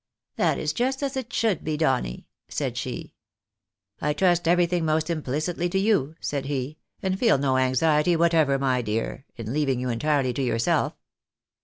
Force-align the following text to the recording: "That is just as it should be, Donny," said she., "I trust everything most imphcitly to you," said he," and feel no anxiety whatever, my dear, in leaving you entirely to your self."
"That 0.35 0.57
is 0.57 0.73
just 0.73 1.03
as 1.03 1.15
it 1.15 1.31
should 1.31 1.63
be, 1.63 1.77
Donny," 1.77 2.25
said 2.49 2.75
she., 2.75 3.13
"I 4.01 4.13
trust 4.13 4.47
everything 4.47 4.83
most 4.83 5.09
imphcitly 5.09 5.69
to 5.69 5.77
you," 5.77 6.15
said 6.19 6.45
he," 6.45 6.79
and 7.03 7.19
feel 7.19 7.37
no 7.37 7.57
anxiety 7.57 8.15
whatever, 8.15 8.57
my 8.57 8.81
dear, 8.81 9.27
in 9.35 9.53
leaving 9.53 9.79
you 9.79 9.89
entirely 9.89 10.33
to 10.33 10.41
your 10.41 10.57
self." 10.57 10.93